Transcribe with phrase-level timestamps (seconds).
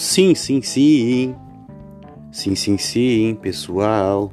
[0.00, 1.36] Sim, sim, sim.
[2.32, 4.32] Sim, sim, sim, pessoal.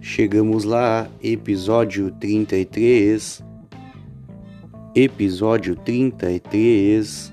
[0.00, 3.40] Chegamos lá, episódio 33.
[4.96, 7.32] Episódio 33.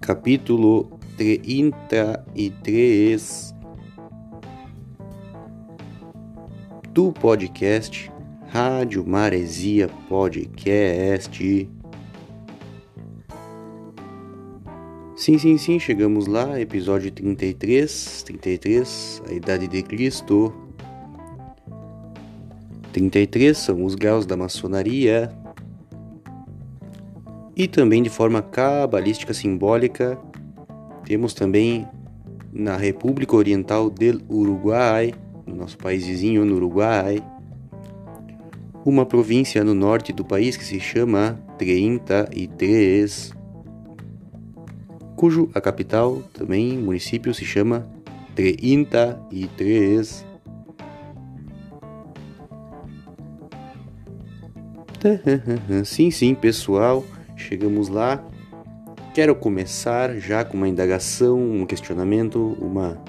[0.00, 3.52] Capítulo 33
[6.92, 8.08] do podcast
[8.46, 11.68] Rádio Maresia Podcast.
[15.22, 20.52] Sim, sim, sim, chegamos lá, episódio 33, 33, a idade de Cristo.
[22.92, 25.32] 33 são os graus da maçonaria.
[27.54, 30.18] E também de forma cabalística simbólica,
[31.04, 31.86] temos também
[32.52, 35.14] na República Oriental do Uruguai,
[35.46, 37.22] no nosso país vizinho, no Uruguai,
[38.84, 43.40] uma província no norte do país que se chama 33
[45.22, 47.86] cujo a capital, também município, se chama
[48.34, 50.26] 33.
[55.84, 57.04] Sim, sim, pessoal,
[57.36, 58.20] chegamos lá.
[59.14, 63.00] Quero começar já com uma indagação, um questionamento, uma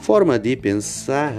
[0.00, 1.34] forma de pensar.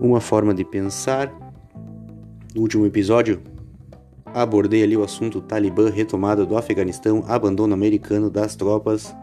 [0.00, 1.32] Uma forma de pensar.
[2.56, 3.40] No último episódio,
[4.34, 9.14] abordei ali o assunto Talibã, retomada do Afeganistão, abandono americano das tropas,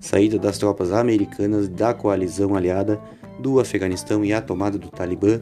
[0.00, 3.00] saída das tropas americanas da coalizão aliada
[3.38, 5.40] do Afeganistão e a tomada do Talibã.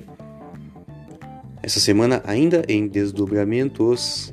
[1.62, 4.33] Essa semana ainda em desdobramentos,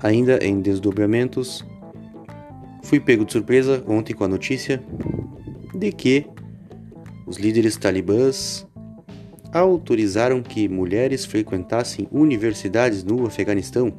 [0.00, 1.64] ainda em desdobramentos,
[2.82, 4.82] fui pego de surpresa ontem com a notícia
[5.74, 6.26] de que
[7.26, 8.65] os líderes talibãs
[9.58, 13.92] autorizaram que mulheres frequentassem universidades no Afeganistão.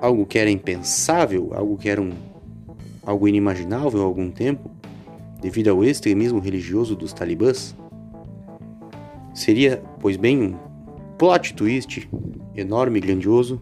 [0.00, 2.10] Algo que era impensável, algo que era um,
[3.04, 4.70] algo inimaginável há algum tempo,
[5.40, 7.76] devido ao extremismo religioso dos talibãs.
[9.34, 10.56] Seria, pois bem, um
[11.18, 12.08] plot twist
[12.54, 13.60] enorme e grandioso,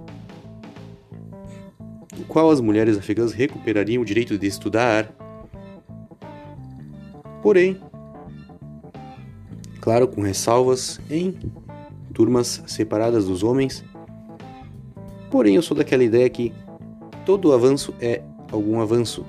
[2.17, 5.13] no qual as mulheres afegãs recuperariam o direito de estudar.
[7.43, 7.81] Porém,
[9.89, 11.35] claro, com ressalvas, em
[12.13, 13.83] turmas separadas dos homens.
[15.31, 16.53] Porém, eu sou daquela ideia que
[17.25, 18.21] todo avanço é
[18.53, 19.25] algum avanço.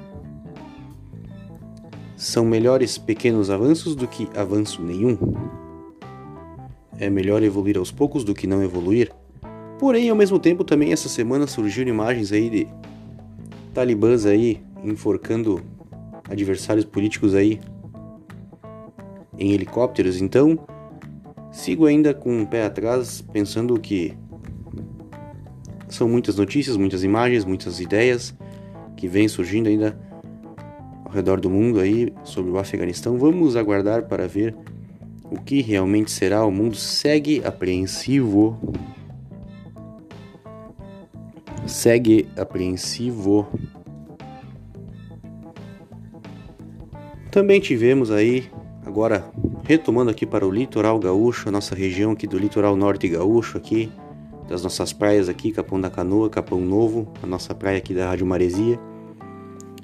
[2.17, 5.17] São melhores pequenos avanços do que avanço nenhum.
[6.99, 9.13] É melhor evoluir aos poucos do que não evoluir.
[9.79, 12.67] Porém, ao mesmo tempo, também essa semana surgiram imagens aí de
[13.73, 15.61] talibãs aí enforcando
[16.29, 17.61] adversários políticos aí
[19.39, 20.59] em helicópteros, então
[21.51, 24.13] sigo ainda com um pé atrás, pensando que
[25.87, 28.35] são muitas notícias, muitas imagens, muitas ideias
[28.95, 29.97] que vêm surgindo ainda
[31.05, 33.17] ao redor do mundo aí sobre o Afeganistão.
[33.17, 34.55] Vamos aguardar para ver
[35.31, 36.45] o que realmente será.
[36.45, 38.57] O mundo segue apreensivo.
[41.65, 43.47] Segue apreensivo.
[47.31, 48.49] Também tivemos aí
[48.99, 49.31] Agora,
[49.63, 53.89] retomando aqui para o litoral gaúcho, a nossa região aqui do litoral norte gaúcho aqui,
[54.45, 58.25] das nossas praias aqui, Capão da Canoa, Capão Novo, a nossa praia aqui da Rádio
[58.25, 58.77] Maresia.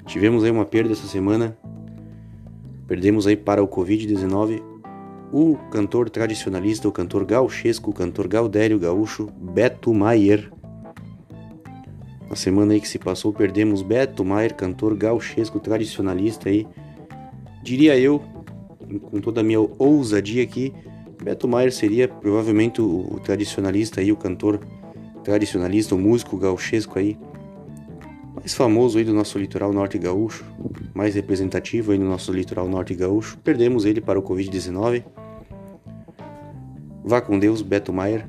[0.04, 1.56] Tivemos aí uma perda essa semana.
[2.86, 4.62] Perdemos aí para o Covid-19
[5.32, 10.52] o cantor tradicionalista, o cantor gauchesco, o cantor gaudério gaúcho Beto Maier.
[12.28, 16.66] Na semana aí que se passou, perdemos Beto Maier, cantor gauchesco tradicionalista aí.
[17.62, 18.22] Diria eu,
[19.10, 20.72] com toda a minha ousadia aqui,
[21.22, 24.60] Beto Maier seria provavelmente o, tradicionalista aí, o cantor
[25.24, 27.18] tradicionalista, o músico gauchesco aí,
[28.34, 30.44] mais famoso aí do nosso litoral norte gaúcho,
[30.94, 33.38] mais representativo aí no nosso litoral norte gaúcho.
[33.38, 35.02] Perdemos ele para o Covid-19.
[37.04, 38.26] Vá com Deus, Beto Maier.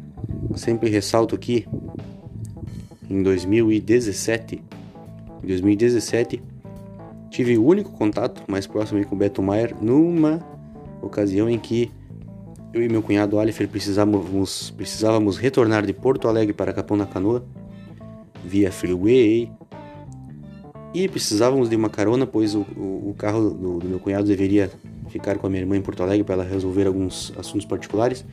[0.55, 1.67] Sempre ressalto aqui,
[3.09, 4.61] em 2017,
[5.43, 6.41] em 2017,
[7.29, 10.39] tive o único contato mais próximo com Beto Maier numa
[11.01, 11.91] ocasião em que
[12.73, 17.43] eu e meu cunhado Alifer precisávamos, precisávamos retornar de Porto Alegre para Capão da Canoa
[18.43, 19.51] via freeway
[20.93, 24.71] e precisávamos de uma carona, pois o, o, o carro do, do, meu cunhado deveria
[25.09, 28.25] ficar com a minha irmã em Porto Alegre para ela resolver alguns assuntos particulares.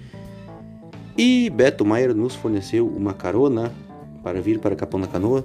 [1.16, 3.72] E Beto Maier nos forneceu uma carona
[4.22, 5.44] para vir para Capão da Canoa.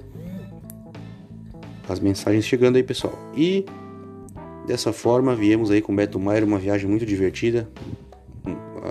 [1.90, 3.18] As mensagens chegando aí, pessoal.
[3.36, 3.66] E
[4.70, 7.68] Dessa forma, viemos aí com Beto Maier uma viagem muito divertida,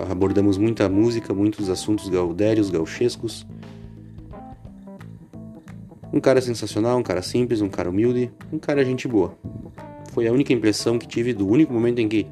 [0.09, 3.47] abordamos muita música, muitos assuntos gaudérios, gauchescos.
[6.11, 9.37] Um cara sensacional, um cara simples, um cara humilde, um cara gente boa.
[10.11, 12.27] Foi a única impressão que tive do único momento em que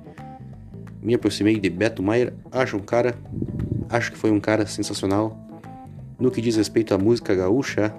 [1.01, 2.33] me aproximei de Beto Maier.
[2.51, 3.15] Acho um cara,
[3.87, 5.37] acho que foi um cara sensacional.
[6.19, 7.93] No que diz respeito à música gaúcha,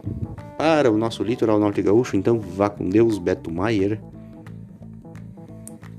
[0.59, 4.01] para o nosso litoral norte gaúcho, então vá com Deus, Beto Maier.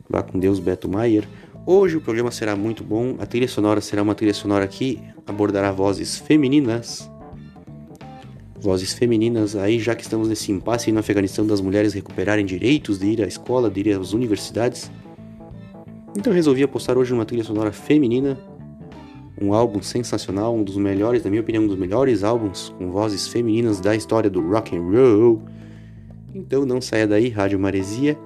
[0.09, 1.23] Vá com Deus, Beto Maier.
[1.65, 3.15] Hoje o programa será muito bom.
[3.19, 7.09] A trilha sonora será uma trilha sonora que abordará vozes femininas
[8.59, 13.07] vozes femininas, aí já que estamos nesse impasse no Afeganistão das mulheres recuperarem direitos de
[13.07, 14.91] ir à escola, de ir às universidades.
[16.17, 18.37] Então resolvi apostar hoje numa trilha sonora feminina,
[19.41, 23.27] um álbum sensacional, um dos melhores, na minha opinião, um dos melhores álbuns com vozes
[23.27, 25.41] femininas da história do rock and roll.
[26.33, 28.17] Então não saia daí, Rádio Maresia.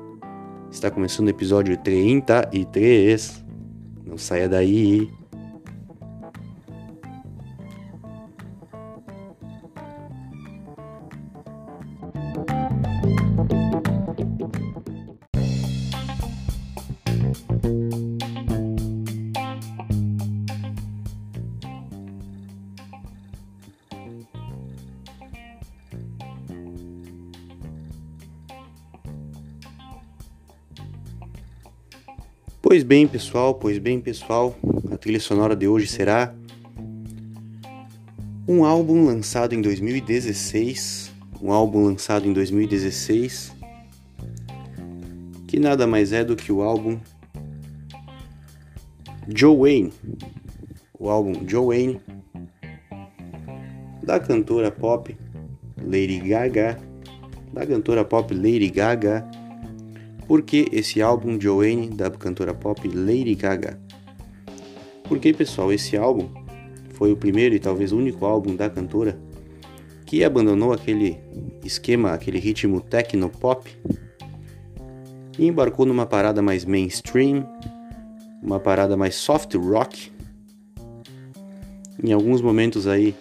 [0.72, 3.44] Está começando o episódio 33.
[4.06, 5.10] Não saia daí.
[32.74, 34.56] Pois bem, pessoal, pois bem, pessoal,
[34.92, 36.34] a trilha sonora de hoje será
[38.48, 43.54] um álbum lançado em 2016, um álbum lançado em 2016,
[45.48, 46.98] que nada mais é do que o álbum
[49.28, 49.94] Joe Wayne,
[50.98, 52.02] o álbum Joe Wayne
[54.02, 55.16] da cantora pop
[55.78, 56.80] Lady Gaga,
[57.54, 59.24] da cantora pop Lady Gaga
[60.28, 63.80] por que esse álbum Joanne da cantora pop Lady Gaga?
[65.04, 66.30] Porque, pessoal, esse álbum
[66.94, 69.20] foi o primeiro e talvez o único álbum da cantora
[70.06, 71.18] que abandonou aquele
[71.64, 73.70] esquema, aquele ritmo techno pop
[75.38, 77.48] e embarcou numa parada mais mainstream,
[78.42, 80.12] uma parada mais soft rock.
[82.04, 83.16] Em alguns momentos aí,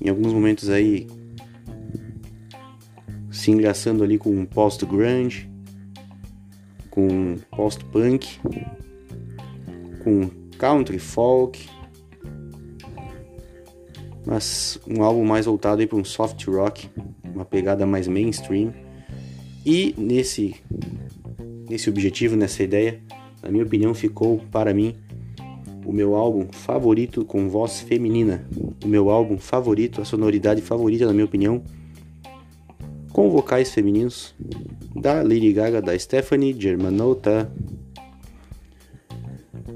[0.00, 1.06] em alguns momentos aí
[3.44, 5.50] se engraçando ali com um post-grunge,
[6.88, 8.40] com post-punk,
[10.02, 11.68] com country folk,
[14.24, 16.88] mas um álbum mais voltado para um soft rock,
[17.22, 18.72] uma pegada mais mainstream.
[19.66, 20.54] E nesse
[21.68, 22.98] nesse objetivo, nessa ideia,
[23.42, 24.94] na minha opinião, ficou para mim
[25.84, 28.48] o meu álbum favorito com voz feminina,
[28.82, 31.62] o meu álbum favorito, a sonoridade favorita, na minha opinião,
[33.14, 34.34] com vocais femininos
[34.92, 37.48] da Lady Gaga, da Stephanie Germanotta.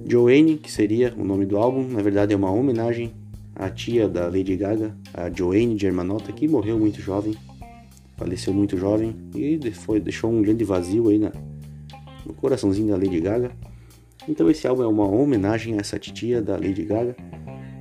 [0.05, 3.14] Joanne, que seria o nome do álbum, na verdade é uma homenagem
[3.55, 7.37] à tia da Lady Gaga, a Joanne Germanotta, que morreu muito jovem,
[8.17, 11.31] faleceu muito jovem e foi, deixou um grande vazio aí na,
[12.26, 13.52] no coraçãozinho da Lady Gaga.
[14.29, 17.14] Então esse álbum é uma homenagem a essa tia da Lady Gaga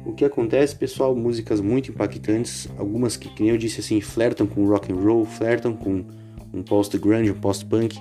[0.07, 4.65] o que acontece, pessoal, músicas muito impactantes, algumas que, como eu disse assim, flertam com
[4.65, 6.05] rock and roll, flertam com
[6.53, 7.99] um post grunge, um post punk,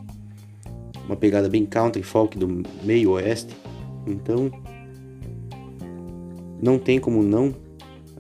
[1.05, 3.53] uma pegada bem country folk do meio oeste.
[4.07, 4.53] Então,
[6.63, 7.53] não tem como não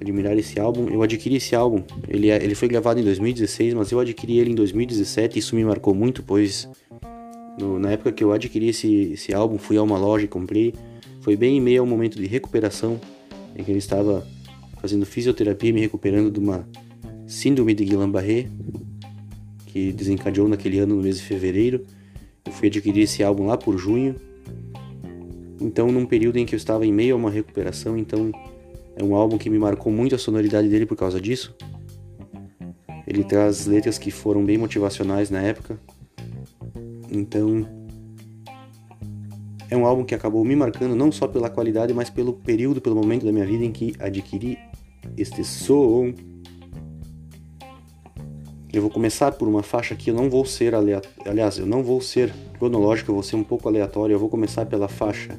[0.00, 0.88] admirar esse álbum.
[0.88, 4.50] Eu adquiri esse álbum, ele, é, ele foi gravado em 2016, mas eu adquiri ele
[4.50, 6.69] em 2017 e isso me marcou muito, pois
[7.57, 10.75] no, na época que eu adquiri esse, esse álbum, fui a uma loja e comprei.
[11.21, 13.00] Foi bem em meio ao momento de recuperação
[13.57, 14.27] em que ele estava
[14.81, 16.69] fazendo fisioterapia me recuperando de uma
[17.27, 18.49] síndrome de Guillain-Barré
[19.67, 21.85] que desencadeou naquele ano no mês de fevereiro.
[22.45, 24.15] Eu fui adquirir esse álbum lá por junho.
[25.61, 28.31] Então, num período em que eu estava em meio a uma recuperação, então
[28.95, 31.55] é um álbum que me marcou muito a sonoridade dele por causa disso.
[33.07, 35.79] Ele traz letras que foram bem motivacionais na época.
[37.11, 37.67] Então,
[39.70, 42.96] é um álbum que acabou me marcando não só pela qualidade, mas pelo período, pelo
[42.96, 44.58] momento da minha vida em que adquiri
[45.16, 46.12] este som.
[48.73, 51.82] Eu vou começar por uma faixa que eu não vou ser aleatório, aliás, eu não
[51.82, 54.14] vou ser cronológico, eu vou ser um pouco aleatório.
[54.14, 55.38] Eu vou começar pela faixa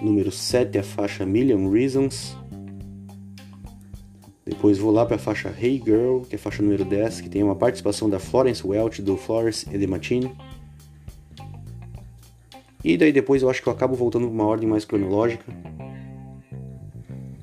[0.00, 2.36] número 7, a faixa Million Reasons.
[4.44, 7.28] Depois vou lá para a faixa Hey Girl, que é a faixa número 10, que
[7.28, 10.30] tem uma participação da Florence Welch do Flores e de Machine.
[12.86, 15.44] E daí depois eu acho que eu acabo voltando para uma ordem mais cronológica.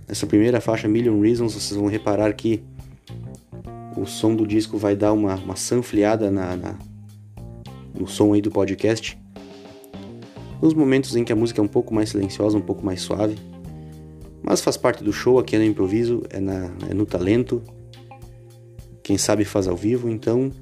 [0.07, 2.63] Nessa primeira faixa, Million Reasons, vocês vão reparar que
[3.97, 6.79] o som do disco vai dar uma, uma sanfleada na, na,
[7.93, 9.19] no som aí do podcast.
[10.61, 13.35] nos momentos em que a música é um pouco mais silenciosa, um pouco mais suave.
[14.41, 17.61] Mas faz parte do show, aqui é no improviso, é, na, é no talento.
[19.03, 20.53] Quem sabe faz ao vivo, então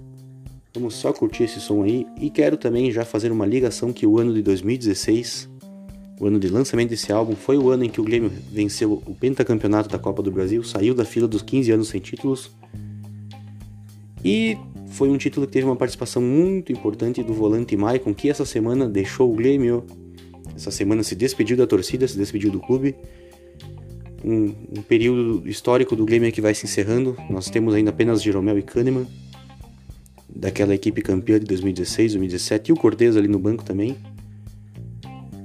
[0.73, 2.05] vamos só curtir esse som aí.
[2.19, 5.49] E quero também já fazer uma ligação que o ano de 2016,
[6.19, 9.15] o ano de lançamento desse álbum, foi o ano em que o Grêmio venceu o
[9.15, 12.51] pentacampeonato da Copa do Brasil, saiu da fila dos 15 anos sem títulos.
[14.23, 18.45] E foi um título que teve uma participação muito importante do volante Maicon, que essa
[18.45, 19.83] semana deixou o Grêmio.
[20.55, 22.95] Essa semana se despediu da torcida, se despediu do clube.
[24.23, 27.17] Um, um período histórico do Grêmio que vai se encerrando.
[27.29, 29.07] Nós temos ainda apenas Jeromel e Kahneman,
[30.35, 33.97] daquela equipe campeã de 2016, 2017, e o Cortez ali no banco também.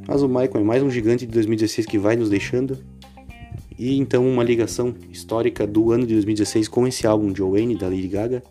[0.06, 2.78] Mas o Maicon é mais um gigante de 2016 que vai nos deixando.
[3.78, 7.88] E então uma ligação histórica do ano de 2016 com esse álbum Joe Wayne da
[7.88, 8.42] Lady Gaga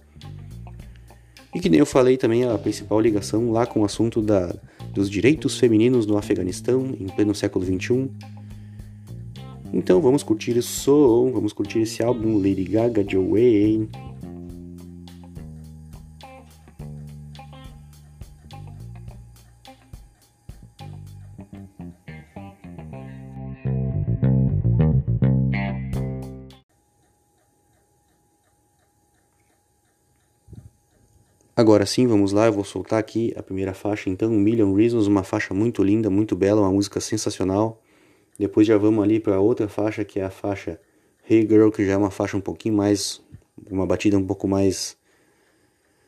[1.55, 4.53] e que nem eu falei também a principal ligação lá com o assunto da,
[4.93, 8.09] dos direitos femininos no Afeganistão em pleno século XXI.
[9.73, 13.89] Então vamos curtir esse som, vamos curtir esse álbum Lady Gaga Joe Wayne.
[31.57, 35.24] Agora sim, vamos lá, eu vou soltar aqui a primeira faixa, então, Million Reasons, uma
[35.24, 37.81] faixa muito linda, muito bela, uma música sensacional.
[38.38, 40.77] Depois já vamos ali para outra faixa, que é a faixa
[41.29, 43.21] Hey Girl, que já é uma faixa um pouquinho mais,
[43.71, 44.97] uma batida um pouco mais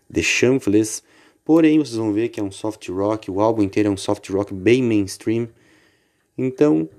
[0.09, 1.01] de chanfles.
[1.45, 4.29] Porém, vocês vão ver que é um soft rock, o álbum inteiro é um soft
[4.29, 5.47] rock bem mainstream.
[6.37, 6.89] Então,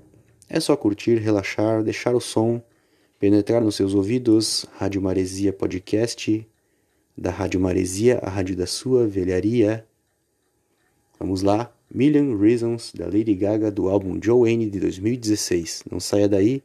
[0.48, 2.62] é só curtir, relaxar, deixar o som
[3.20, 4.64] penetrar nos seus ouvidos.
[4.78, 6.47] Rádio Maresia Podcast
[7.18, 9.84] da Rádio Maresia, a rádio da sua velharia.
[11.18, 15.84] Vamos lá, Million Reasons da Lady Gaga do álbum Joanne de 2016.
[15.90, 16.62] Não saia daí,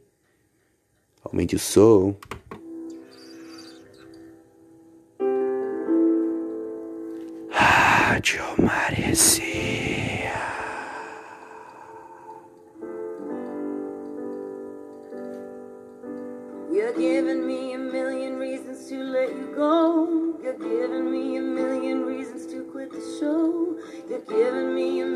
[1.24, 2.14] aumente o som.
[7.50, 9.73] Rádio Maresia.
[19.26, 20.36] Let you go.
[20.42, 23.78] You're giving me a million reasons to quit the show.
[24.08, 25.06] You're giving me a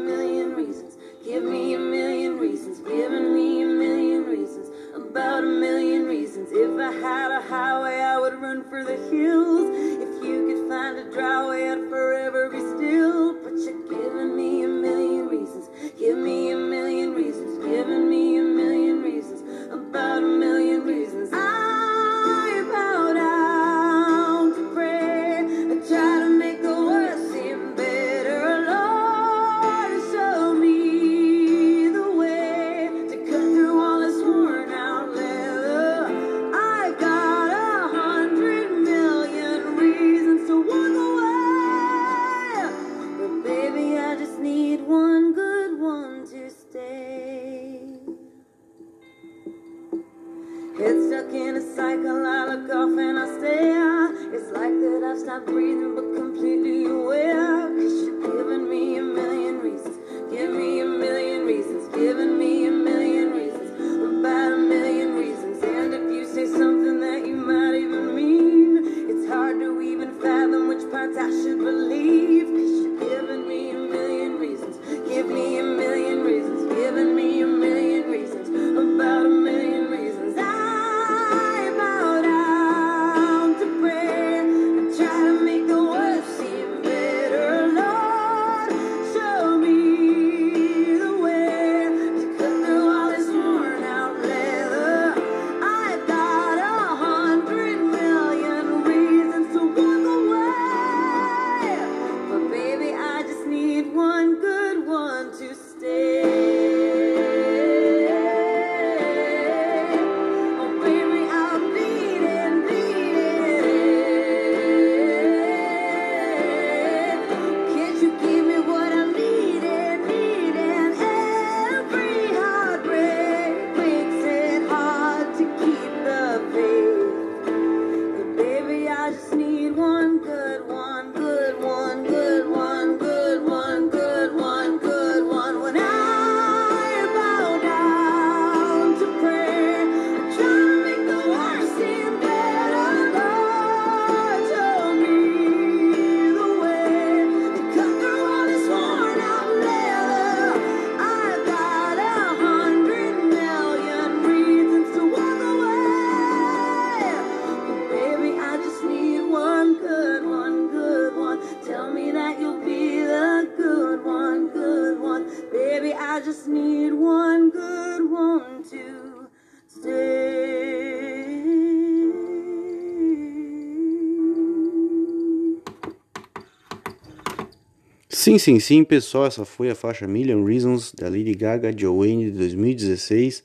[178.28, 182.32] Sim, sim, sim, pessoal, essa foi a faixa Million Reasons da Lady Gaga Joanne de
[182.32, 183.42] 2016.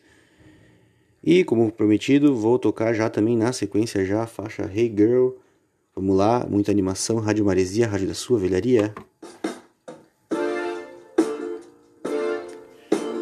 [1.24, 5.30] E como prometido, vou tocar já também na sequência já a faixa Hey Girl.
[5.96, 8.94] Vamos lá, muita animação, Rádio Maresia, Rádio da Sua Velharia.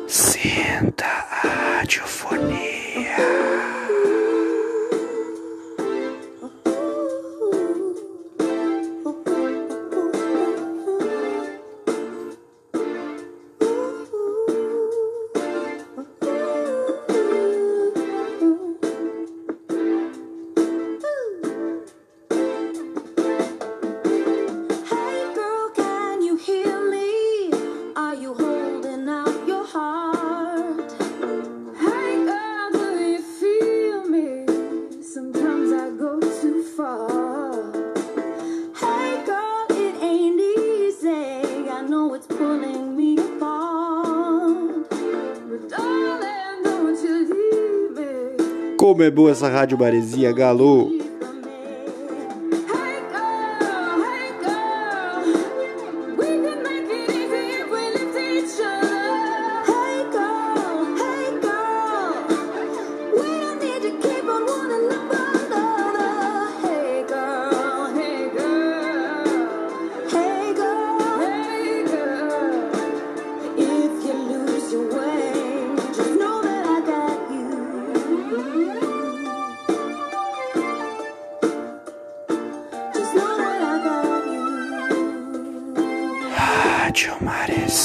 [0.08, 2.61] Senta a radiofonia.
[49.04, 50.32] É boa essa rádio Maresia,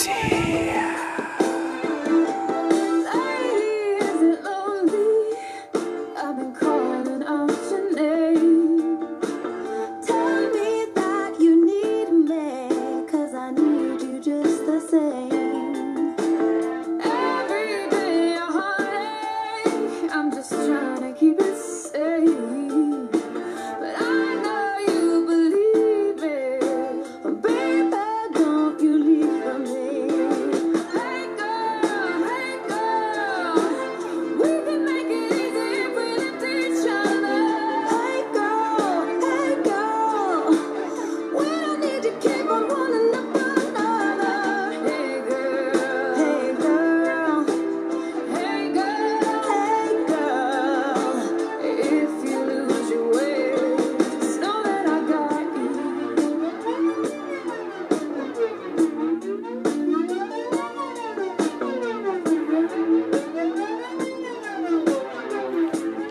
[0.04, 0.85] Galo!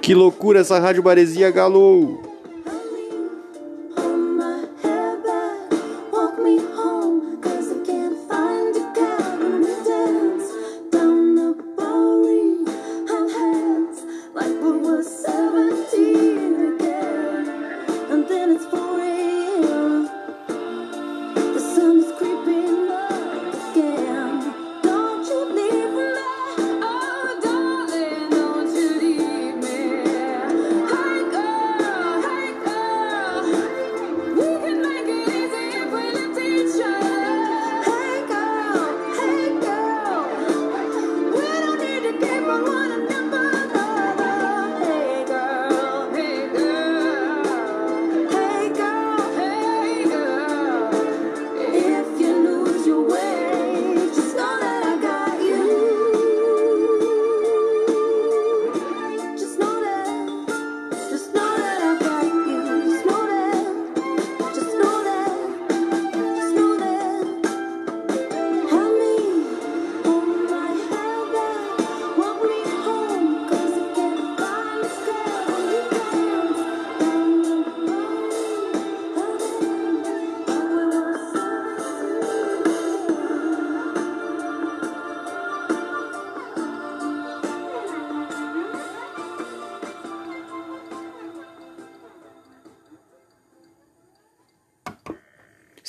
[0.05, 2.19] Que loucura essa rádio Baresia Galo!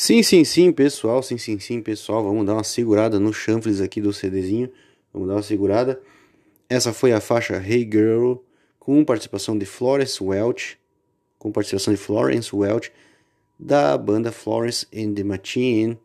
[0.06, 4.00] Sim, sim, sim, pessoal, sim, sim, sim, pessoal, vamos dar uma segurada no chanfles aqui
[4.00, 4.70] do CDzinho,
[5.12, 6.00] vamos dar uma segurada.
[6.68, 8.34] Essa foi a faixa Hey Girl,
[8.78, 10.78] com participação de Florence Welch,
[11.40, 12.92] com participação de Florence Welch,
[13.58, 15.98] da banda Florence and the Machine.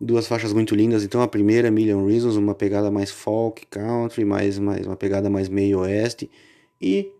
[0.00, 4.58] Duas faixas muito lindas, então a primeira, Million Reasons, uma pegada mais folk, country, mais,
[4.58, 6.28] mais uma pegada mais meio oeste,
[6.80, 7.12] e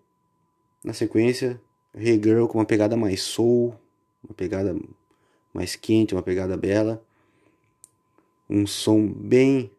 [0.82, 1.60] na sequência,
[1.96, 3.72] Hey Girl com uma pegada mais soul,
[4.24, 4.76] uma pegada
[5.52, 7.02] mais quente, uma pegada bela.
[8.48, 9.70] Um som bem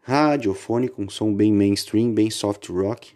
[0.00, 3.14] radiofônico, um som bem mainstream, bem soft rock.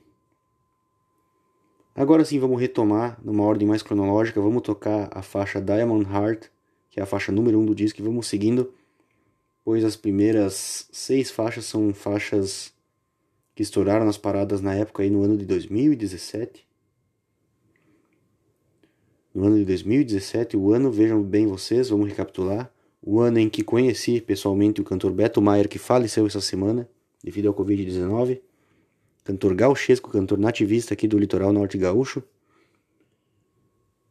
[1.95, 6.49] Agora sim vamos retomar numa ordem mais cronológica, vamos tocar a faixa Diamond Heart,
[6.91, 8.75] que é a faixa número 1 um do disco, e vamos seguindo,
[9.65, 12.73] pois as primeiras seis faixas são faixas
[13.55, 16.64] que estouraram nas paradas na época aí no ano de 2017.
[19.35, 23.65] No ano de 2017, o ano, vejam bem vocês, vamos recapitular, o ano em que
[23.65, 26.89] conheci pessoalmente o cantor Beto Maier, que faleceu essa semana
[27.23, 28.41] devido ao Covid-19
[29.25, 32.23] cantor gauchesco, cantor nativista aqui do litoral norte gaúcho.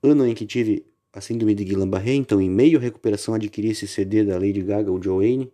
[0.02, 3.88] Ano em que tive a síndrome de Guillain-Barré, então em meio à recuperação adquiri esse
[3.88, 5.54] CD da Lady Gaga, o Joanne.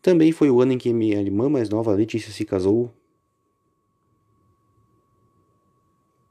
[0.00, 2.94] Também foi o ano em que minha irmã mais nova, Letícia, se casou.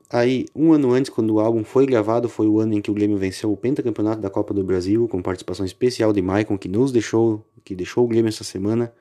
[0.09, 2.93] Aí, um ano antes, quando o álbum foi gravado, foi o ano em que o
[2.93, 6.91] Grêmio venceu o pentacampeonato da Copa do Brasil, com participação especial de Maicon, que nos
[6.91, 8.93] deixou, que deixou o Grêmio essa semana.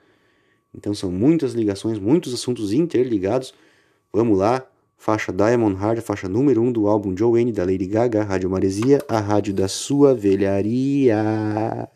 [0.74, 3.54] Então são muitas ligações, muitos assuntos interligados.
[4.12, 8.24] Vamos lá, faixa Diamond Heart, faixa número 1 um do álbum Joanne da Lady Gaga,
[8.24, 11.86] Rádio Maresia, a rádio da sua velharia.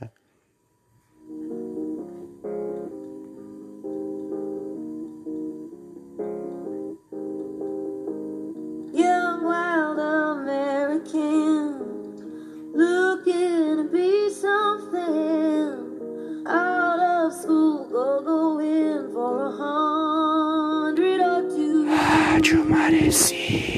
[22.38, 23.77] Rádio Maresia.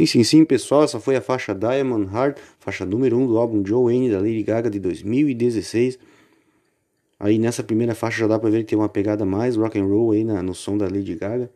[0.00, 3.36] Sim, sim, sim, pessoal, essa foi a faixa Diamond Heart, faixa número 1 um do
[3.36, 5.98] álbum Joanne da Lady Gaga de 2016.
[7.18, 9.84] Aí nessa primeira faixa já dá pra ver que tem uma pegada mais rock and
[9.84, 11.50] roll aí na, no som da Lady Gaga.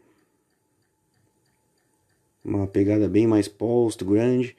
[2.45, 4.55] uma pegada bem mais post-grunge.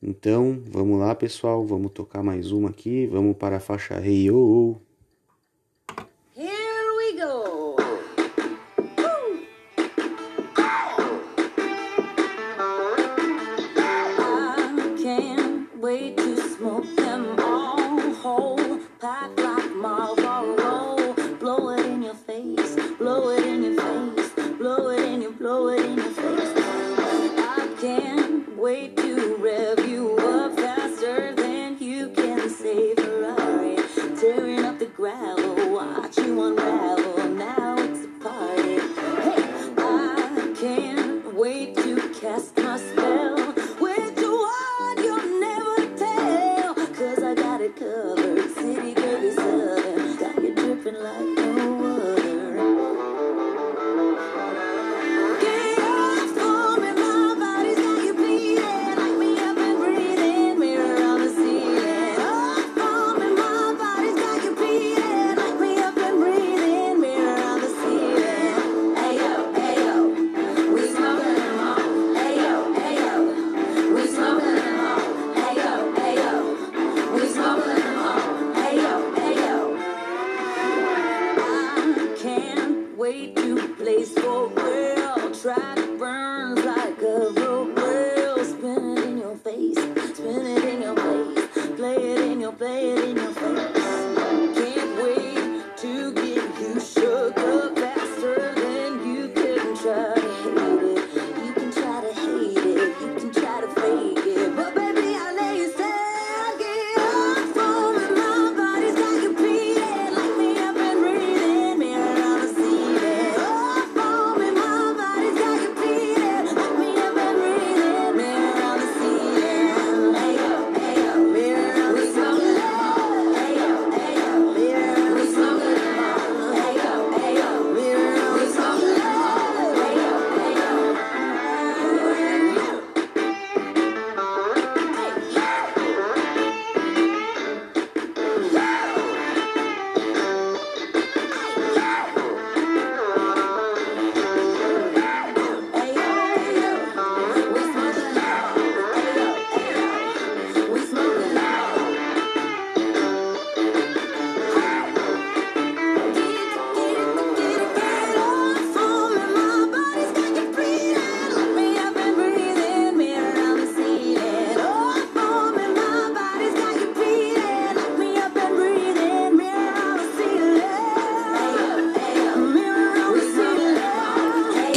[0.00, 4.76] Então, vamos lá, pessoal, vamos tocar mais uma aqui, vamos para a faixa Hey Oh.
[25.60, 25.66] I
[27.80, 29.17] can't wait to.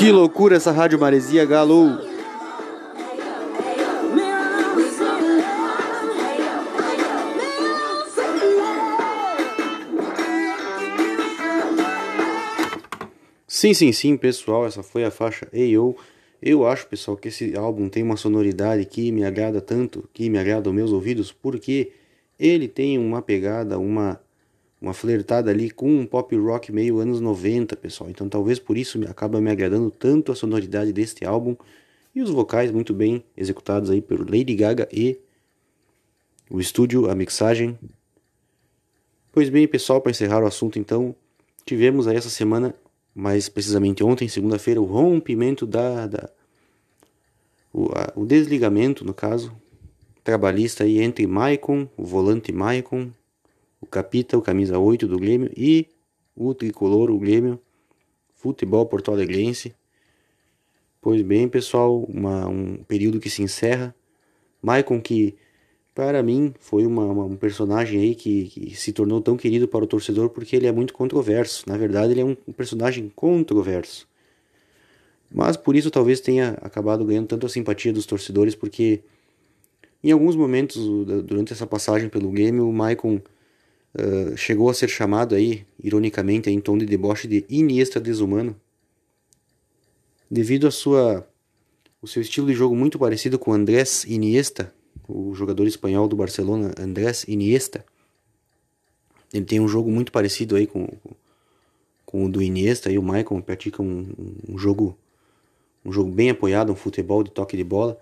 [0.01, 1.99] Que loucura essa rádio Maresia Galo!
[13.47, 15.95] Sim, sim, sim, pessoal, essa foi a faixa AO.
[16.41, 20.39] Eu acho, pessoal, que esse álbum tem uma sonoridade que me agrada tanto, que me
[20.39, 21.91] agrada aos meus ouvidos, porque
[22.39, 24.19] ele tem uma pegada, uma
[24.81, 28.09] uma flertada ali com um pop rock meio anos 90, pessoal.
[28.09, 31.55] Então talvez por isso acaba me agradando tanto a sonoridade deste álbum
[32.15, 35.19] e os vocais muito bem executados aí por Lady Gaga e
[36.49, 37.77] o estúdio, a mixagem.
[39.31, 41.15] Pois bem, pessoal, para encerrar o assunto então,
[41.63, 42.75] tivemos aí essa semana,
[43.15, 46.29] mais precisamente ontem, segunda-feira, o rompimento da, da
[47.71, 49.55] o, a, o desligamento, no caso,
[50.23, 53.11] trabalhista aí entre Maicon, o volante Maicon,
[53.81, 55.87] o Capita, o camisa 8 do Grêmio e
[56.35, 57.59] o tricolor, o Grêmio
[58.35, 59.75] Futebol Porto Alegrense.
[61.01, 63.93] Pois bem, pessoal, uma, um período que se encerra.
[64.61, 65.35] Maicon que
[65.95, 69.83] para mim foi uma, uma, um personagem aí que, que, se tornou tão querido para
[69.83, 71.63] o torcedor porque ele é muito controverso.
[71.67, 74.07] Na verdade, ele é um, um personagem controverso.
[75.33, 79.01] Mas por isso talvez tenha acabado ganhando tanto a simpatia dos torcedores, porque
[80.03, 80.77] em alguns momentos
[81.23, 83.21] durante essa passagem pelo Grêmio, o Maicon
[83.93, 88.55] Uh, chegou a ser chamado aí, ironicamente, em tom de deboche de Iniesta desumano,
[90.29, 91.27] devido a sua
[92.01, 94.73] o seu estilo de jogo muito parecido com Andrés Iniesta,
[95.07, 97.85] o jogador espanhol do Barcelona, Andrés Iniesta.
[99.31, 100.87] Ele tem um jogo muito parecido aí com,
[102.05, 104.07] com o do Iniesta e o Michael pratica um,
[104.49, 104.97] um jogo
[105.83, 107.99] um jogo bem apoiado, um futebol de toque de bola,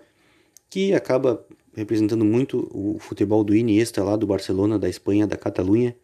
[0.68, 5.94] que acaba representando muito o futebol do Iniesta lá do Barcelona, da Espanha, da Catalunha.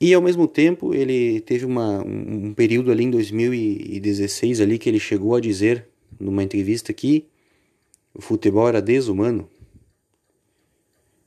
[0.00, 5.00] E ao mesmo tempo ele teve uma, um, período ali em 2016 ali que ele
[5.00, 5.86] chegou a dizer
[6.20, 7.26] numa entrevista que
[8.14, 9.48] o futebol era desumano.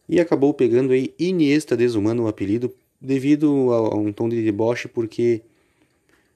[0.07, 4.87] E acabou pegando aí Iniesta desumano o apelido devido a, a um tom de deboche,
[4.87, 5.41] porque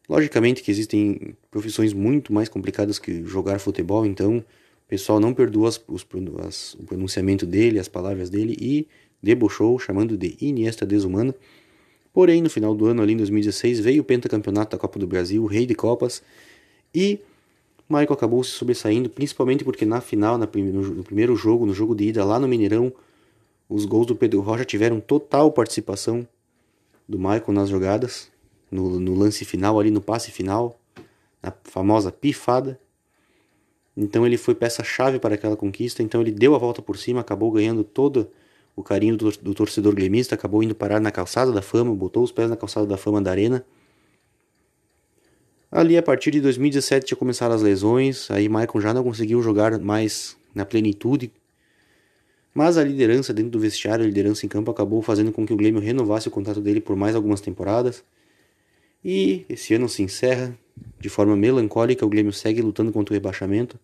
[0.07, 4.43] logicamente que existem profissões muito mais complicadas que jogar futebol, então
[4.93, 6.05] pessoal não perdoa as, os,
[6.45, 8.87] as, o pronunciamento dele, as palavras dele e
[9.23, 11.33] debochou chamando de Iniesta desumano.
[12.13, 15.41] Porém, no final do ano, ali em 2016, veio o pentacampeonato da Copa do Brasil,
[15.41, 16.21] o rei de Copas,
[16.93, 17.19] e
[17.89, 22.09] Michael acabou se sobressaindo, principalmente porque na final, na, no primeiro jogo, no jogo de
[22.09, 22.93] ida lá no Mineirão,
[23.67, 26.27] os gols do Pedro Rocha tiveram total participação
[27.09, 28.29] do Michael nas jogadas,
[28.69, 30.79] no, no lance final, ali no passe final,
[31.41, 32.79] na famosa pifada.
[33.95, 37.51] Então ele foi peça-chave para aquela conquista, então ele deu a volta por cima, acabou
[37.51, 38.27] ganhando todo
[38.75, 42.31] o carinho do, do torcedor gremista, acabou indo parar na calçada da fama, botou os
[42.31, 43.63] pés na calçada da fama da arena.
[45.71, 49.79] Ali, a partir de 2017, tinha começado as lesões, aí Maicon já não conseguiu jogar
[49.79, 51.31] mais na plenitude.
[52.53, 55.57] Mas a liderança dentro do vestiário, a liderança em campo, acabou fazendo com que o
[55.57, 58.03] Grêmio renovasse o contrato dele por mais algumas temporadas.
[59.03, 60.57] E esse ano se encerra
[60.99, 63.79] de forma melancólica, o Grêmio segue lutando contra o rebaixamento.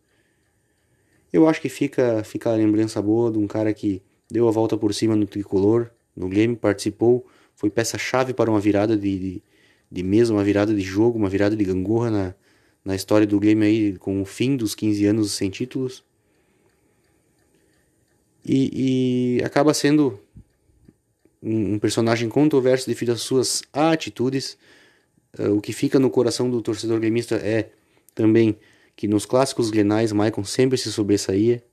[1.32, 4.77] Eu acho que fica, fica a lembrança boa de um cara que deu a volta
[4.77, 9.43] por cima no tricolor, no Grêmio, participou, foi peça-chave para uma virada de, de,
[9.91, 12.36] de mesa, uma virada de jogo, uma virada de gangorra na,
[12.84, 16.03] na história do Grêmio aí, com o fim dos 15 anos sem títulos.
[18.45, 20.19] E, e acaba sendo
[21.41, 24.58] um, um, personagem controverso devido às suas atitudes.
[25.37, 27.71] Uh, o que fica no coração do torcedor gremista é
[28.15, 28.57] também
[28.95, 31.63] que nos clássicos grenais Maicon sempre se sobressaía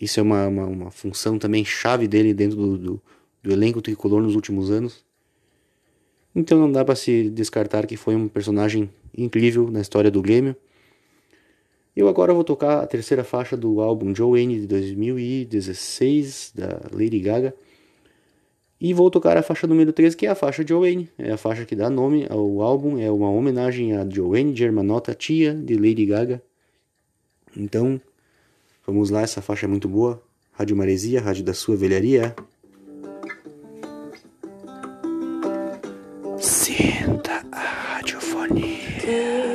[0.00, 3.02] isso é uma, uma, uma função também chave dele dentro do, do,
[3.42, 5.04] do elenco tricolor nos últimos anos.
[6.34, 10.54] Então não dá para se descartar que foi um personagem incrível na história do Grêmio.
[11.96, 17.54] Eu agora vou tocar a terceira faixa do álbum Joanne de 2016 da Lady Gaga.
[18.80, 21.08] E vou tocar a faixa número 3, que é a faixa Joanne.
[21.18, 25.54] É a faixa que dá nome ao álbum, é uma homenagem a Joanne Germanota, tia
[25.54, 26.42] de Lady Gaga.
[27.56, 28.00] Então,
[28.86, 30.22] Vamos lá, essa faixa é muito boa.
[30.52, 32.36] Rádio Maresia, rádio da sua velharia.
[36.38, 39.45] Sinta a radiofonia.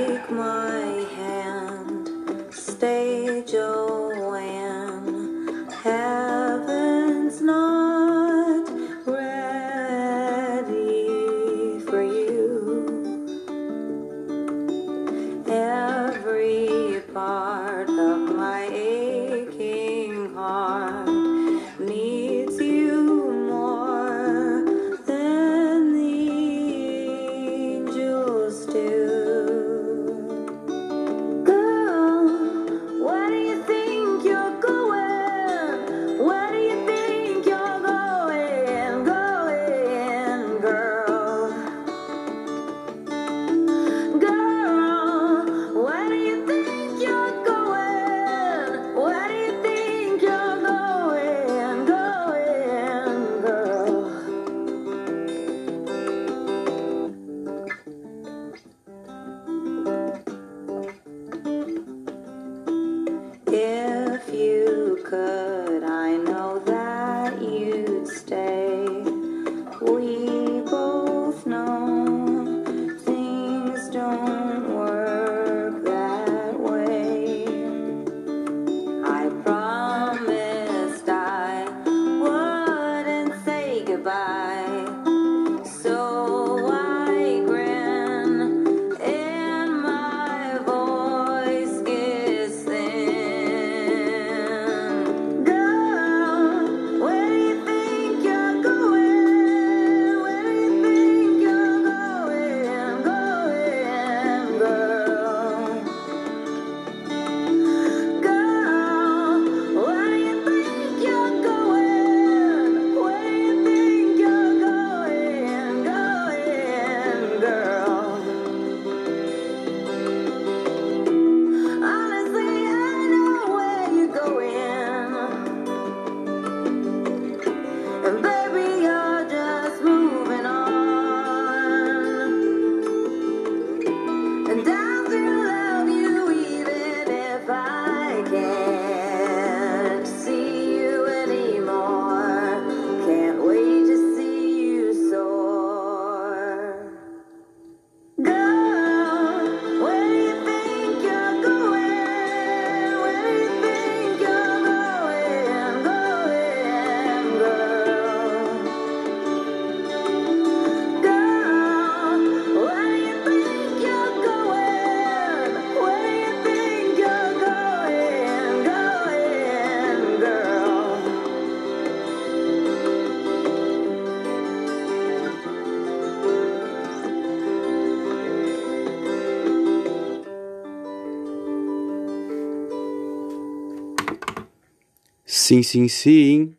[185.51, 186.55] Sim, sim, sim.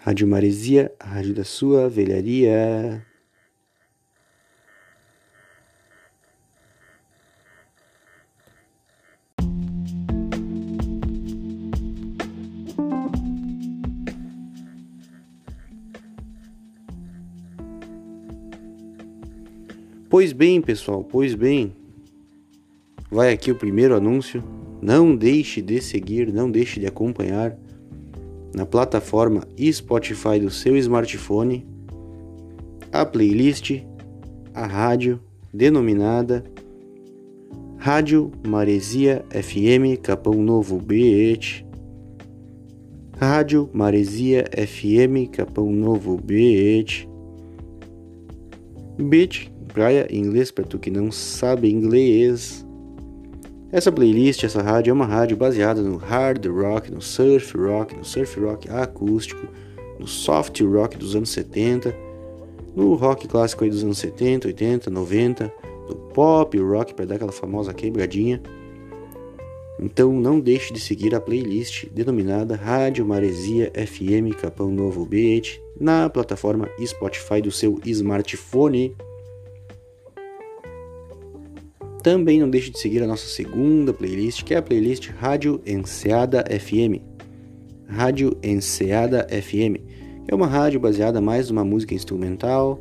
[0.00, 3.06] Rádio Maresia, a rádio da sua velharia.
[20.08, 21.76] Pois bem, pessoal, pois bem.
[23.08, 24.59] Vai aqui o primeiro anúncio.
[24.82, 27.56] Não deixe de seguir, não deixe de acompanhar
[28.54, 31.66] na plataforma Spotify do seu smartphone
[32.92, 33.82] a playlist,
[34.54, 35.20] a rádio
[35.52, 36.44] denominada
[37.82, 41.64] Rádio Maresia FM Capão Novo Beach.
[43.16, 47.08] Rádio Maresia FM Capão Novo Beach.
[48.98, 52.66] Beach, praia em inglês para tu que não sabe inglês.
[53.72, 58.04] Essa playlist, essa rádio é uma rádio baseada no hard rock, no surf rock, no
[58.04, 59.46] surf rock acústico,
[59.96, 61.94] no soft rock dos anos 70,
[62.74, 65.54] no rock clássico dos anos 70, 80, 90,
[65.88, 68.42] no pop rock para dar aquela famosa quebradinha.
[69.78, 76.10] Então não deixe de seguir a playlist denominada Rádio Maresia FM Capão Novo Beach na
[76.10, 78.96] plataforma Spotify do seu smartphone.
[82.02, 86.44] Também não deixe de seguir a nossa segunda playlist, que é a playlist Rádio Enseada
[86.48, 87.02] FM.
[87.86, 89.76] Rádio Enseada FM
[90.26, 92.78] é uma rádio baseada mais numa música instrumental,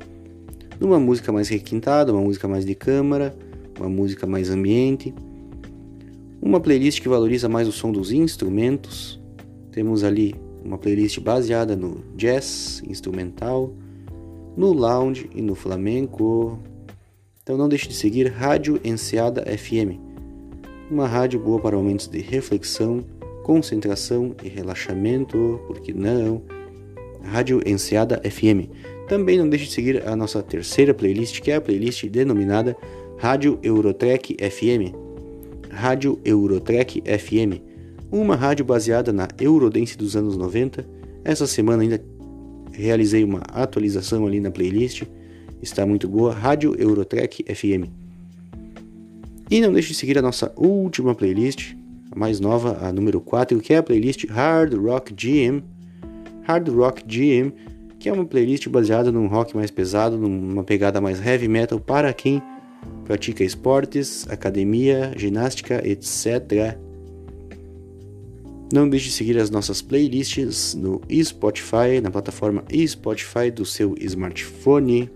[0.80, 3.36] numa música mais requintada, uma música mais de câmara,
[3.78, 5.14] uma música mais ambiente.
[6.42, 9.20] Uma playlist que valoriza mais o som dos instrumentos.
[9.72, 13.74] Temos ali uma playlist baseada no jazz instrumental,
[14.56, 16.58] no lounge e no flamenco.
[17.50, 19.98] Então não deixe de seguir Rádio Enseada FM,
[20.88, 23.04] uma rádio boa para momentos de reflexão,
[23.42, 26.44] concentração e relaxamento, por que não?
[27.24, 28.70] Rádio Enseada FM.
[29.08, 32.78] Também não deixe de seguir a nossa terceira playlist, que é a playlist denominada
[33.18, 34.94] Rádio Eurotrek FM.
[35.72, 37.64] Rádio Eurotrek FM,
[38.12, 40.88] uma rádio baseada na Eurodance dos anos 90.
[41.24, 42.00] Essa semana ainda
[42.72, 45.02] realizei uma atualização ali na playlist
[45.62, 47.90] está muito boa, Rádio Eurotrek FM.
[49.50, 51.76] E não deixe de seguir a nossa última playlist,
[52.12, 55.64] a mais nova, a número 4, que é a playlist Hard Rock GM.
[56.44, 57.52] Hard Rock GM,
[58.00, 62.14] que é uma playlist baseada num rock mais pesado, numa pegada mais heavy metal para
[62.14, 62.42] quem
[63.06, 66.78] pratica esportes, academia, ginástica, etc.
[68.72, 75.10] Não deixe de seguir as nossas playlists no Spotify, na plataforma Spotify do seu smartphone.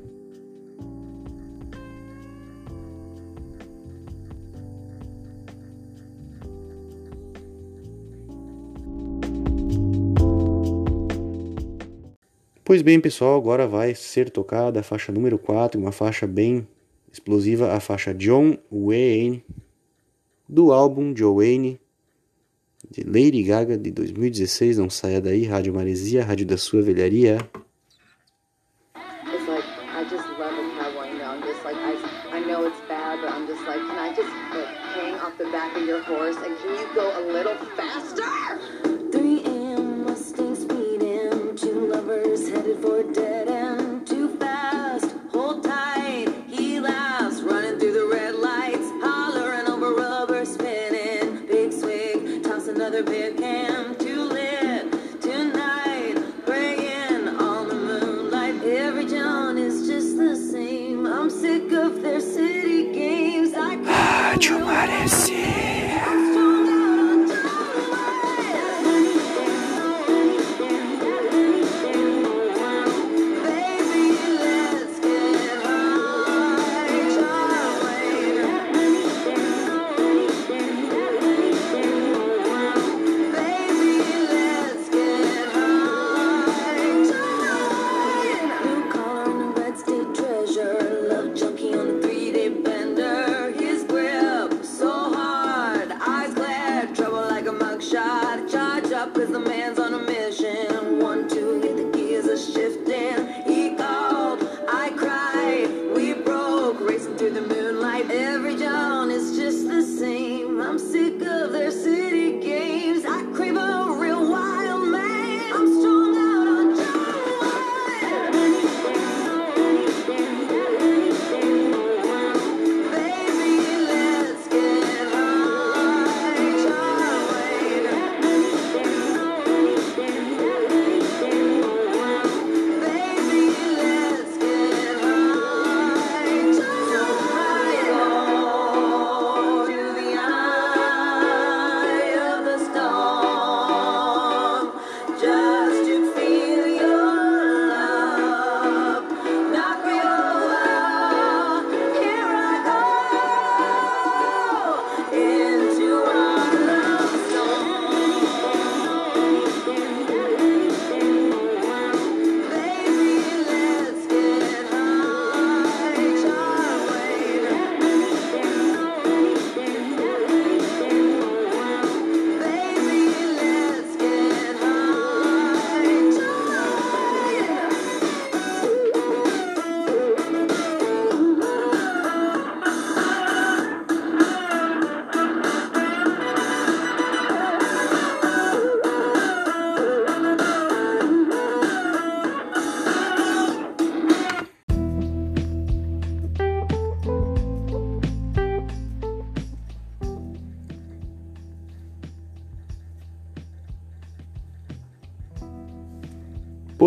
[12.66, 16.66] Pois bem, pessoal, agora vai ser tocada a faixa número 4, uma faixa bem
[17.12, 19.44] explosiva, a faixa John Wayne,
[20.48, 21.78] do álbum Joanne,
[22.90, 24.78] de Lady Gaga, de 2016.
[24.78, 27.38] Não saia daí, Rádio Maresia, Rádio da Sua Velharia.
[35.52, 38.93] back of your horse and can you go a little faster?
[42.82, 43.53] For dead.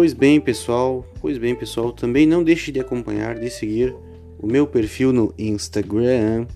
[0.07, 3.93] Pois bem, pessoal, pois bem, pessoal, também não deixe de acompanhar, de seguir
[4.39, 6.47] o meu perfil no Instagram,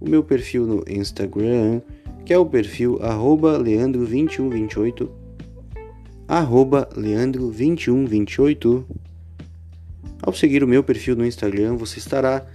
[0.00, 1.82] o meu perfil no Instagram,
[2.24, 5.10] que é o perfil leandro2128,
[6.26, 8.84] leandro2128.
[10.22, 12.46] Ao seguir o meu perfil no Instagram, você estará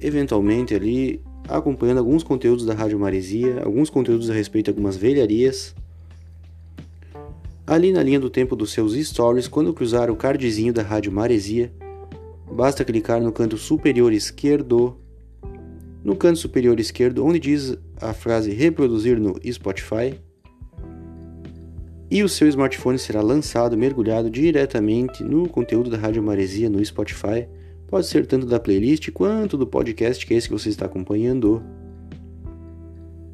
[0.00, 5.74] eventualmente ali acompanhando alguns conteúdos da Rádio Maresia, alguns conteúdos a respeito de algumas velharias.
[7.68, 11.70] Ali na linha do tempo dos seus stories, quando cruzar o cardzinho da Rádio Maresia,
[12.50, 14.96] basta clicar no canto superior esquerdo
[16.02, 20.18] no canto superior esquerdo, onde diz a frase reproduzir no Spotify,
[22.10, 27.46] e o seu smartphone será lançado, mergulhado diretamente no conteúdo da Rádio Maresia no Spotify.
[27.86, 31.62] Pode ser tanto da playlist quanto do podcast, que é esse que você está acompanhando.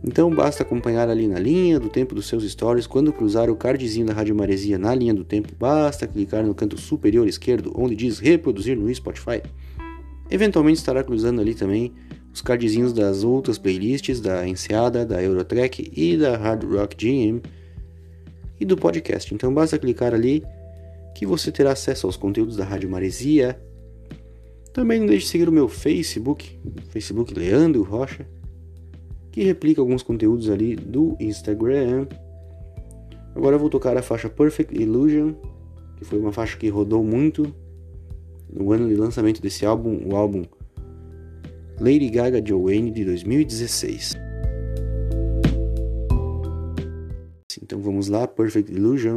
[0.07, 2.87] Então basta acompanhar ali na linha do tempo dos seus stories.
[2.87, 6.79] Quando cruzar o cardzinho da Rádio Maresia na linha do tempo, basta clicar no canto
[6.79, 9.43] superior esquerdo, onde diz reproduzir no Spotify.
[10.31, 11.91] Eventualmente estará cruzando ali também
[12.35, 17.41] os cardzinhos das outras playlists da Enseada, da Eurotrack e da Hard Rock GM
[18.61, 19.35] e do podcast.
[19.35, 20.45] Então basta clicar ali
[21.15, 23.59] que você terá acesso aos conteúdos da Rádio Maresia.
[24.71, 26.59] Também não deixe de seguir o meu Facebook,
[26.91, 28.27] Facebook Leandro Rocha,
[29.35, 32.07] que replica alguns conteúdos ali do Instagram.
[33.35, 35.32] Agora eu vou tocar a faixa Perfect Illusion,
[35.97, 37.53] que foi uma faixa que rodou muito
[38.49, 40.45] no ano de lançamento desse álbum, o álbum
[41.80, 44.12] Lady Gaga Joanne de 2016.
[47.61, 49.16] Então vamos lá, Perfect Illusion.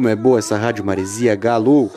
[0.00, 1.90] Como é boa essa rádio maresia, galo!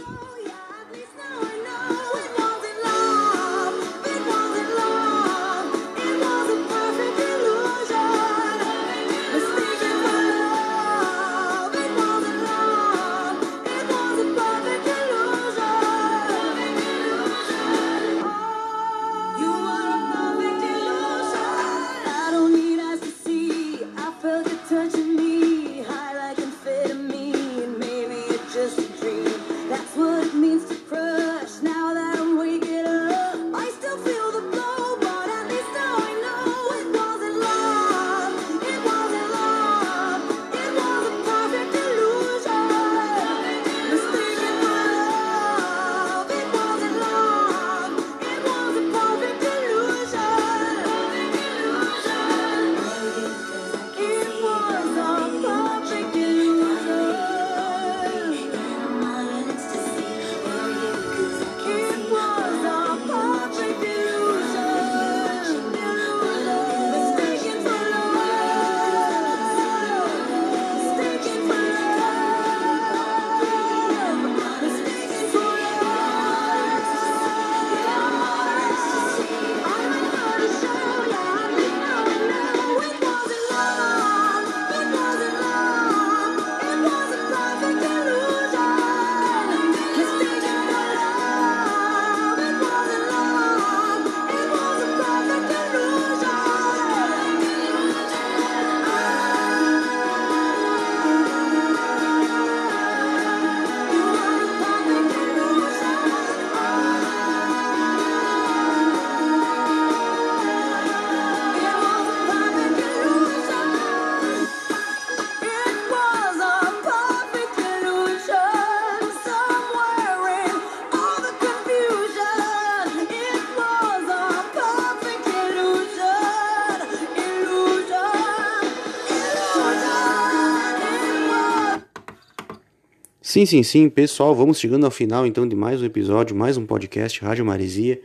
[133.33, 136.67] Sim, sim, sim, pessoal, vamos chegando ao final então de mais um episódio, mais um
[136.67, 137.99] podcast Rádio Maresia.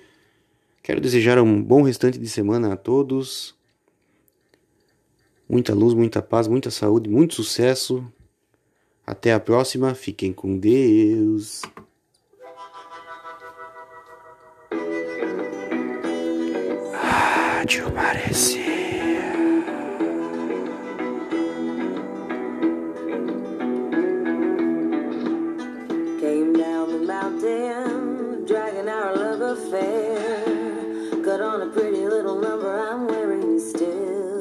[0.83, 3.55] Quero desejar um bom restante de semana a todos.
[5.47, 8.11] Muita luz, muita paz, muita saúde, muito sucesso.
[9.07, 11.61] Até a próxima, fiquem com Deus.
[16.95, 18.78] Rádio Maresia.
[29.37, 30.45] love affair.
[31.23, 34.41] Got on a pretty little number I'm wearing still.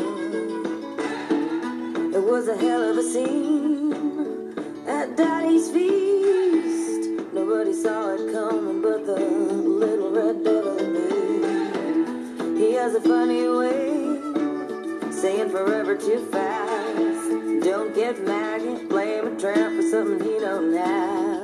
[2.15, 4.55] It was a hell of a scene
[4.87, 7.09] at Daddy's feast.
[7.33, 12.57] Nobody saw it coming but the little red devil me.
[12.57, 17.29] He has a funny way, saying forever too fast.
[17.65, 21.36] Don't get mad, can't blame a tramp for something he don't have.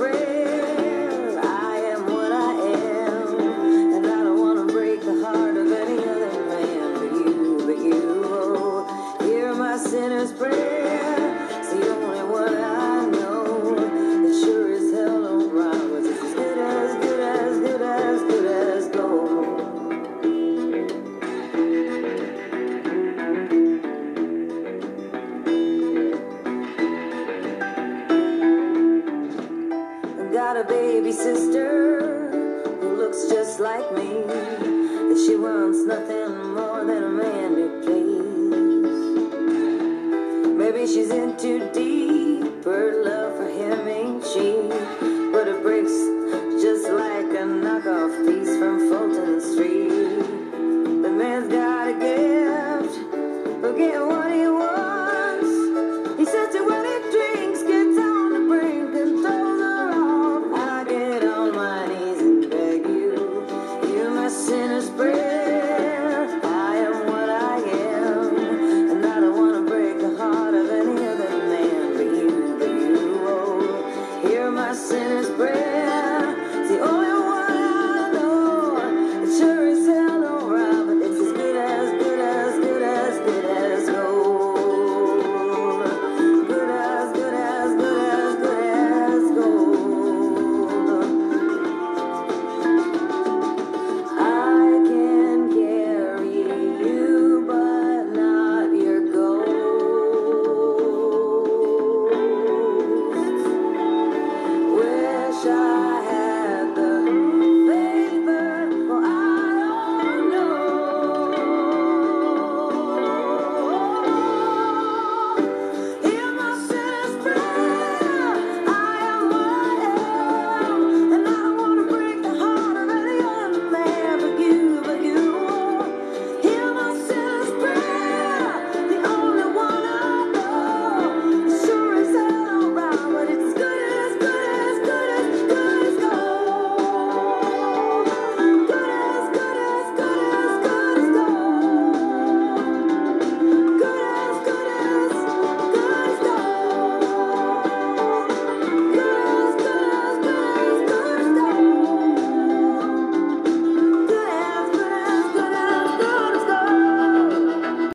[0.00, 0.69] Prayer.